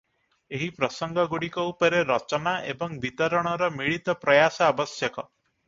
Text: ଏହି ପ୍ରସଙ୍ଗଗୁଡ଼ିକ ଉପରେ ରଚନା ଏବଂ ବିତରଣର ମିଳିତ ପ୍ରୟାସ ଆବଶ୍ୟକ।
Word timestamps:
ଏହି 0.59 0.69
ପ୍ରସଙ୍ଗଗୁଡ଼ିକ 0.77 1.65
ଉପରେ 1.73 1.99
ରଚନା 2.13 2.55
ଏବଂ 2.73 2.97
ବିତରଣର 3.05 3.71
ମିଳିତ 3.79 4.19
ପ୍ରୟାସ 4.25 4.69
ଆବଶ୍ୟକ। 4.73 5.31